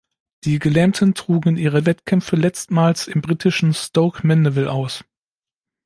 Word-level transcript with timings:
Die 0.45 0.57
Gelähmten 0.57 1.13
trugen 1.13 1.57
ihre 1.57 1.85
Wettkämpfe 1.85 2.35
letztmals 2.35 3.07
im 3.07 3.21
britischen 3.21 3.71
Stoke 3.71 4.25
Mandeville 4.25 4.71
aus. 4.71 5.03